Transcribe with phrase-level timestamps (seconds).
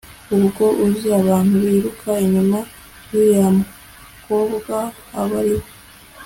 [0.35, 2.57] ubwo uzi abantu biruka inyuma
[3.09, 4.75] yuriya mukobwa
[5.21, 5.69] abaribo